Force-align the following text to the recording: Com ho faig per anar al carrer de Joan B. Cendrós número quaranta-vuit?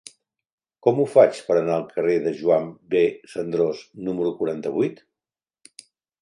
Com 0.85 1.01
ho 1.01 1.03
faig 1.15 1.41
per 1.49 1.57
anar 1.59 1.75
al 1.75 1.85
carrer 1.97 2.15
de 2.23 2.33
Joan 2.39 2.65
B. 2.95 3.03
Cendrós 3.35 3.83
número 4.09 4.33
quaranta-vuit? 4.41 5.05